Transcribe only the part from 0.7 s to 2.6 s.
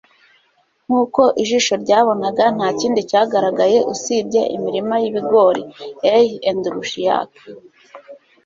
nkuko ijisho ryabonaga,